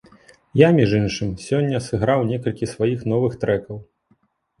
Я, 0.59 0.69
між 0.77 0.93
іншым, 0.99 1.33
сёння 1.47 1.81
сыграў 1.87 2.23
некалькі 2.31 2.71
сваіх 2.73 3.05
новых 3.13 3.37
трэкаў! 3.45 3.77